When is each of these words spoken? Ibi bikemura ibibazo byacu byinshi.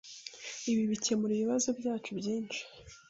Ibi 0.71 0.83
bikemura 0.91 1.31
ibibazo 1.35 1.69
byacu 1.79 2.09
byinshi. 2.19 2.61